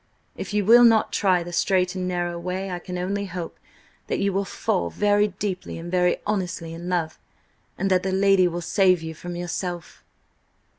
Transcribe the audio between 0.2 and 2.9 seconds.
"If you will not try the straight and narrow way, I